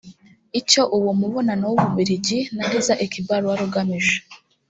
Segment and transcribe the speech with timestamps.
[0.59, 4.17] Icyo uwo mubonano w’Ububiligi na Riza Iqbal wari ugamije